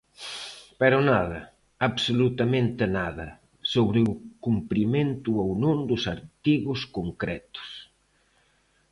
[0.79, 1.39] Pero nada,
[1.89, 3.27] absolutamente nada,
[3.73, 4.13] sobre o
[4.45, 7.69] cumprimento ou non dos artigos concretos.